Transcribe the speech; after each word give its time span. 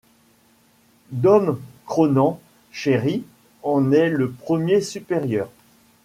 Dom 1.11 1.59
Cronan 1.85 2.39
Shery 2.71 3.23
en 3.61 3.91
est 3.91 4.09
le 4.09 4.31
premier 4.31 4.81
supérieur. 4.81 5.51